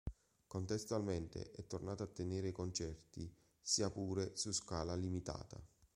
Contestualmente, 0.47 1.51
è 1.51 1.67
tornato 1.67 2.01
a 2.01 2.07
tenere 2.07 2.51
concerti, 2.51 3.31
sia 3.61 3.91
pure 3.91 4.35
su 4.35 4.51
scala 4.51 4.95
limitata. 4.95 5.61